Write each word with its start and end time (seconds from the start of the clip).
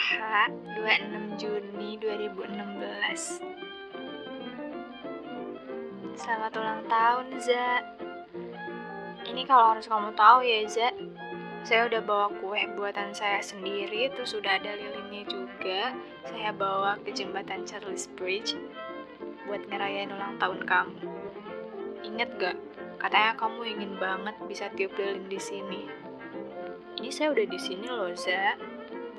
Praha 0.00 0.48
26 0.80 1.36
Juni 1.36 2.00
2016 2.00 3.44
Selamat 6.16 6.52
ulang 6.56 6.88
tahun, 6.88 7.36
Za. 7.36 7.84
Ini 9.28 9.44
kalau 9.44 9.76
harus 9.76 9.84
kamu 9.84 10.16
tahu 10.16 10.40
ya, 10.40 10.64
Za 10.64 10.88
Saya 11.68 11.92
udah 11.92 12.00
bawa 12.00 12.32
kue 12.40 12.64
buatan 12.80 13.12
saya 13.12 13.44
sendiri 13.44 14.08
Terus 14.16 14.32
udah 14.40 14.56
ada 14.56 14.72
lilinnya 14.72 15.28
juga. 15.28 15.92
Saya 16.24 16.56
bawa 16.56 16.96
ke 17.04 17.12
jembatan 17.12 17.68
Charles 17.68 18.08
Bridge 18.16 18.56
Buat 19.44 19.68
ngerayain 19.68 20.16
ulang 20.16 20.40
tahun 20.40 20.64
kamu. 20.64 20.96
Ingat 22.08 22.30
gak? 22.40 22.56
Katanya 23.04 23.36
kamu 23.36 23.68
ingin 23.68 24.00
banget 24.00 24.32
bisa 24.48 24.72
tiup 24.72 24.96
lilin 24.96 25.28
di 25.28 25.36
sini. 25.36 25.84
Ini 26.96 27.12
saya 27.12 27.36
udah 27.36 27.44
di 27.44 27.60
sini 27.60 27.84
loh, 27.84 28.16
Za 28.16 28.69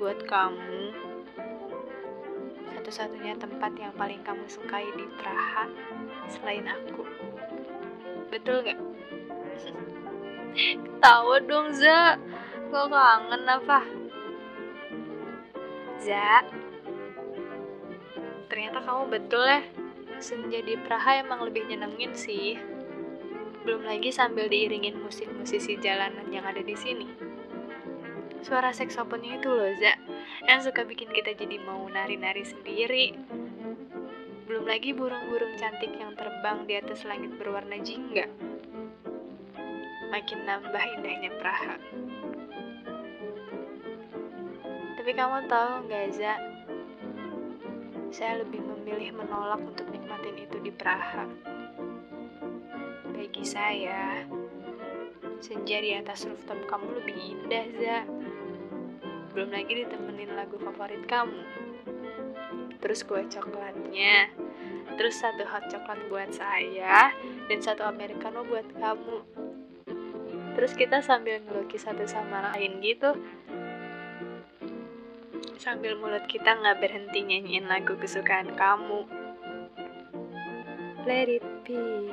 buat 0.02 0.18
kamu 0.26 0.90
satu-satunya 2.74 3.38
tempat 3.38 3.70
yang 3.78 3.94
paling 3.94 4.18
kamu 4.26 4.42
sukai 4.50 4.90
di 4.98 5.06
Praha 5.14 5.70
selain 6.26 6.66
aku. 6.66 7.06
Betul 8.26 8.66
gak? 8.66 8.82
Ketawa 10.82 11.38
dong, 11.46 11.70
Za. 11.70 12.18
Gak 12.74 12.86
kangen 12.90 13.46
apa? 13.46 13.86
Za, 16.02 16.42
ternyata 18.50 18.82
kamu 18.82 19.06
betul 19.06 19.46
ya. 19.46 19.62
Senja 20.18 20.66
di 20.66 20.74
Praha 20.82 21.22
emang 21.22 21.46
lebih 21.46 21.70
nyenengin 21.70 22.10
sih. 22.18 22.58
Belum 23.62 23.86
lagi 23.86 24.10
sambil 24.10 24.50
diiringin 24.50 24.98
musik 24.98 25.30
musisi 25.30 25.78
jalanan 25.78 26.26
yang 26.34 26.42
ada 26.42 26.58
di 26.58 26.74
sini 26.74 27.31
suara 28.42 28.74
seksofonnya 28.74 29.38
itu 29.38 29.48
loh 29.48 29.72
Za. 29.78 29.94
Yang 30.46 30.70
suka 30.70 30.82
bikin 30.84 31.10
kita 31.10 31.34
jadi 31.38 31.56
mau 31.62 31.86
nari-nari 31.88 32.42
sendiri. 32.42 33.14
Belum 34.44 34.66
lagi 34.66 34.92
burung-burung 34.92 35.56
cantik 35.56 35.94
yang 35.96 36.12
terbang 36.18 36.66
di 36.66 36.74
atas 36.76 37.06
langit 37.08 37.32
berwarna 37.38 37.78
jingga. 37.80 38.26
Makin 40.12 40.38
nambah 40.44 40.84
indahnya 40.98 41.30
Praha 41.40 41.80
tapi 45.02 45.18
kamu 45.18 45.50
tahu 45.50 45.90
nggak 45.90 46.14
Za? 46.14 46.38
Saya 48.14 48.46
lebih 48.46 48.62
memilih 48.62 49.10
menolak 49.18 49.58
untuk 49.58 49.90
nikmatin 49.90 50.38
itu 50.38 50.62
di 50.62 50.70
Praha 50.70 51.26
bagi 53.10 53.42
saya 53.42 54.22
senja 55.42 55.82
di 55.82 55.98
atas 55.98 56.22
rooftop 56.22 56.54
kamu 56.70 57.02
lebih 57.02 57.18
indah, 57.18 57.66
Za 57.82 57.98
belum 59.32 59.48
lagi 59.48 59.72
ditemenin 59.84 60.36
lagu 60.36 60.60
favorit 60.60 61.04
kamu. 61.08 61.42
Terus 62.84 63.00
kue 63.08 63.24
coklatnya. 63.24 64.28
Terus 65.00 65.16
satu 65.16 65.48
hot 65.48 65.72
coklat 65.72 66.00
buat 66.12 66.30
saya 66.36 67.16
dan 67.48 67.58
satu 67.64 67.88
americano 67.88 68.44
buat 68.44 68.68
kamu. 68.76 69.24
Terus 70.52 70.76
kita 70.76 71.00
sambil 71.00 71.40
ngelukis 71.40 71.88
satu 71.88 72.04
sama 72.04 72.52
lain 72.52 72.84
gitu. 72.84 73.16
Sambil 75.56 75.96
mulut 75.96 76.28
kita 76.28 76.52
nggak 76.58 76.84
berhenti 76.84 77.24
nyanyiin 77.24 77.70
lagu 77.72 77.96
kesukaan 77.96 78.52
kamu. 78.52 79.08
Let 81.08 81.32
it 81.32 81.46
be. 81.64 82.12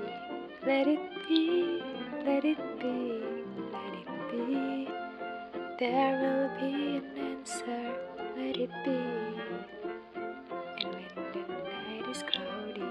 Let 0.63 0.87
it 0.87 1.03
be. 1.27 1.83
Let 2.23 2.47
it 2.47 2.61
be 2.79 3.28
There 5.79 6.11
will 6.19 6.51
be 6.59 6.99
an 6.99 7.07
answer, 7.15 7.95
let 8.35 8.59
it 8.59 8.67
be. 8.83 8.99
And 10.75 10.91
when 10.91 11.07
the 11.31 11.39
night 11.47 12.03
is 12.11 12.19
cloudy, 12.27 12.83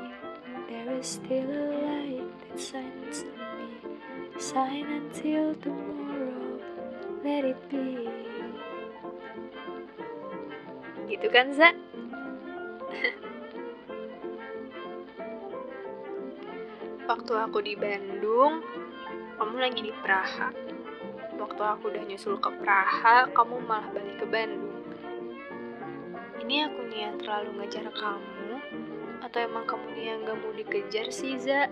there 0.72 0.96
is 0.96 1.20
still 1.20 1.52
a 1.52 1.68
light 1.84 2.32
that 2.48 2.56
shines 2.56 3.28
on 3.28 3.44
me. 3.60 3.76
Shine 4.40 4.88
until 4.88 5.52
tomorrow, 5.60 6.64
let 7.20 7.44
it 7.44 7.60
be. 7.68 8.08
Gitu 11.12 11.28
kan, 11.28 11.52
Za? 11.52 11.76
Waktu 17.04 17.32
aku 17.36 17.60
di 17.60 17.76
Bandung, 17.76 18.64
kamu 19.36 19.60
lagi 19.60 19.84
di 19.84 19.92
Praha 20.00 20.77
waktu 21.38 21.62
aku 21.62 21.94
udah 21.94 22.02
nyusul 22.02 22.34
ke 22.42 22.50
Praha, 22.58 23.30
kamu 23.30 23.62
malah 23.62 23.86
balik 23.94 24.18
ke 24.18 24.26
Bandung. 24.26 24.82
Ini 26.42 26.66
aku 26.66 26.80
niat 26.90 27.22
terlalu 27.22 27.62
ngejar 27.62 27.86
kamu, 27.94 28.50
atau 29.22 29.38
emang 29.38 29.64
kamu 29.70 29.86
yang 29.94 30.26
gak 30.26 30.38
mau 30.42 30.50
dikejar 30.50 31.14
sih, 31.14 31.38
Za? 31.38 31.70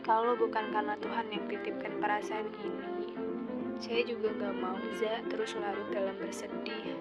Kalau 0.00 0.38
bukan 0.38 0.70
karena 0.72 0.94
Tuhan 1.02 1.26
yang 1.34 1.44
titipkan 1.50 1.98
perasaan 2.00 2.48
ini, 2.64 3.12
saya 3.76 4.00
juga 4.08 4.32
gak 4.40 4.56
mau, 4.56 4.80
Za, 4.96 5.20
terus 5.28 5.52
larut 5.60 5.88
dalam 5.92 6.16
bersedih. 6.16 6.96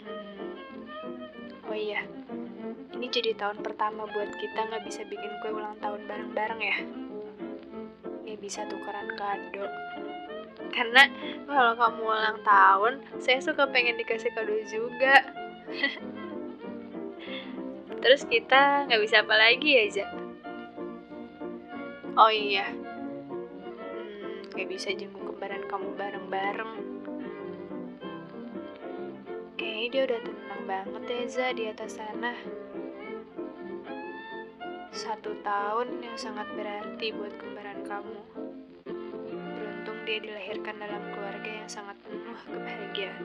Hmm. 0.00 0.56
Oh 1.68 1.76
iya, 1.76 2.06
jadi 3.16 3.32
tahun 3.32 3.64
pertama 3.64 4.04
buat 4.12 4.28
kita 4.36 4.68
nggak 4.68 4.84
bisa 4.84 5.00
bikin 5.08 5.32
kue 5.40 5.48
ulang 5.48 5.72
tahun 5.80 6.04
bareng-bareng 6.04 6.60
ya. 6.60 6.76
Nggak 8.28 8.40
bisa 8.44 8.68
tukeran 8.68 9.08
kado. 9.16 9.64
Karena 10.68 11.08
kalau 11.48 11.72
kamu 11.80 12.00
ulang 12.04 12.38
tahun, 12.44 13.00
saya 13.16 13.40
suka 13.40 13.72
pengen 13.72 13.96
dikasih 13.96 14.28
kado 14.36 14.52
juga. 14.68 15.24
Terus 18.04 18.28
kita 18.28 18.84
nggak 18.84 19.00
bisa 19.00 19.24
apa 19.24 19.32
lagi 19.32 19.70
ya, 19.80 19.84
Za? 19.88 20.06
Oh 22.20 22.28
iya, 22.28 22.68
hmm, 23.96 24.52
nggak 24.52 24.68
bisa 24.68 24.92
jenguk 24.92 25.24
kembaran 25.24 25.64
kamu 25.64 25.88
bareng-bareng. 25.96 26.72
Kayaknya 29.56 29.88
dia 29.88 30.02
udah 30.04 30.20
tenang 30.20 30.62
banget 30.68 31.02
ya, 31.08 31.24
Za, 31.32 31.46
di 31.56 31.64
atas 31.72 31.96
sana. 31.96 32.36
Satu 34.96 35.36
tahun 35.44 36.00
yang 36.00 36.16
sangat 36.16 36.48
berarti 36.56 37.12
buat 37.12 37.36
kembaran 37.36 37.84
kamu. 37.84 38.20
Beruntung 39.28 39.98
dia 40.08 40.24
dilahirkan 40.24 40.72
dalam 40.80 41.12
keluarga 41.12 41.50
yang 41.52 41.68
sangat 41.68 42.00
penuh 42.00 42.40
kebahagiaan. 42.48 43.24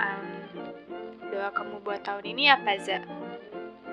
Um, 0.00 0.28
doa 1.28 1.52
kamu 1.52 1.84
buat 1.84 2.00
tahun 2.00 2.24
ini 2.32 2.48
apa, 2.48 2.80
Za? 2.80 3.04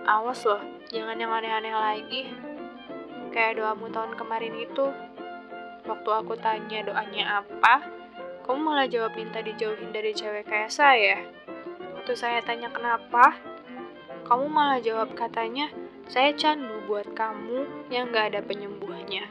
Awas 0.07 0.47
loh, 0.47 0.63
jangan 0.87 1.19
yang 1.19 1.35
aneh-aneh 1.35 1.75
lagi. 1.75 2.23
Kayak 3.35 3.59
doamu 3.59 3.91
tahun 3.91 4.15
kemarin 4.15 4.55
itu. 4.63 4.95
Waktu 5.83 6.09
aku 6.15 6.39
tanya 6.39 6.87
doanya 6.87 7.43
apa, 7.43 7.83
kamu 8.47 8.63
malah 8.63 8.87
jawab 8.87 9.11
minta 9.19 9.43
dijauhin 9.43 9.91
dari 9.91 10.15
cewek 10.15 10.47
kayak 10.47 10.71
saya. 10.71 11.19
Waktu 11.99 12.15
saya 12.15 12.39
tanya 12.47 12.71
kenapa, 12.71 13.54
kamu 14.25 14.49
malah 14.49 14.81
jawab 14.81 15.13
katanya, 15.13 15.69
saya 16.09 16.33
candu 16.33 16.81
buat 16.89 17.13
kamu 17.13 17.89
yang 17.93 18.09
gak 18.09 18.33
ada 18.33 18.41
penyembuhnya. 18.41 19.29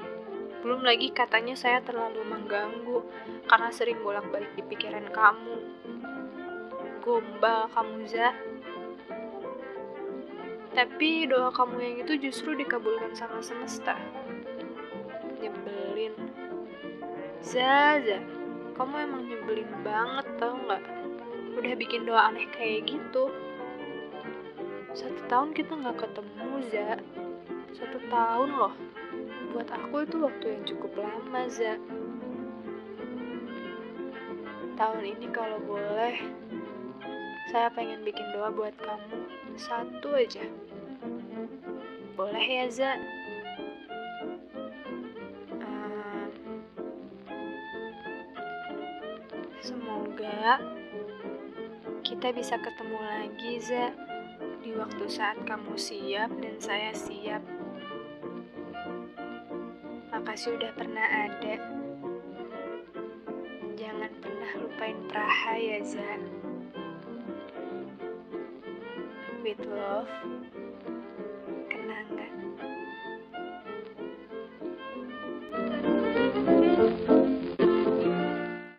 Belum 0.63 0.87
lagi 0.87 1.11
katanya 1.11 1.59
saya 1.59 1.83
terlalu 1.83 2.23
mengganggu 2.23 3.03
karena 3.51 3.69
sering 3.75 3.99
bolak-balik 4.07 4.55
di 4.55 4.63
pikiran 4.63 5.11
kamu. 5.11 5.57
Gombal 7.03 7.67
kamu, 7.75 8.07
Za. 8.07 8.31
Tapi 10.79 11.27
doa 11.27 11.51
kamu 11.51 11.77
yang 11.83 11.97
itu 12.07 12.15
justru 12.31 12.55
dikabulkan 12.55 13.19
sama 13.19 13.43
semesta. 13.43 13.99
Nyebelin. 15.43 16.15
Za, 17.43 17.99
Za, 17.99 18.19
kamu 18.79 18.95
emang 19.11 19.23
nyebelin 19.27 19.71
banget 19.83 20.27
tau 20.39 20.55
gak? 20.71 20.87
Udah 21.59 21.75
bikin 21.75 22.07
doa 22.07 22.31
aneh 22.31 22.47
kayak 22.55 22.87
gitu. 22.87 23.31
Satu 24.95 25.27
tahun 25.27 25.51
kita 25.59 25.75
nggak 25.75 26.07
ketemu, 26.07 26.55
Za. 26.71 27.03
Satu 27.75 27.99
tahun 28.07 28.51
loh. 28.55 28.75
Buat 29.51 29.67
aku 29.75 30.07
itu 30.07 30.23
waktu 30.23 30.47
yang 30.55 30.63
cukup 30.71 31.03
lama, 31.03 31.51
Za. 31.51 31.75
Tahun 34.79 35.03
ini 35.03 35.27
kalau 35.35 35.59
boleh, 35.67 36.15
saya 37.51 37.75
pengen 37.75 38.07
bikin 38.07 38.23
doa 38.39 38.55
buat 38.55 38.71
kamu. 38.79 39.19
Satu 39.59 40.15
aja. 40.15 40.47
Boleh 42.15 42.47
ya, 42.47 42.67
Za? 42.71 42.95
semoga 49.65 50.61
kita 52.05 52.37
bisa 52.37 52.61
ketemu 52.61 53.01
lagi, 53.01 53.53
Za 53.65 54.14
di 54.65 54.73
waktu 54.81 55.05
saat 55.13 55.37
kamu 55.45 55.77
siap 55.77 56.33
dan 56.41 56.57
saya 56.57 56.89
siap. 56.97 57.45
Makasih 60.09 60.57
udah 60.57 60.73
pernah 60.73 61.05
ada. 61.05 61.61
Jangan 63.77 64.13
pernah 64.25 64.51
lupain 64.65 64.97
Praha 65.13 65.61
ya, 65.61 65.85
Za. 65.85 66.17
With 69.45 69.61
love, 69.69 70.09
kenangan. 71.69 72.54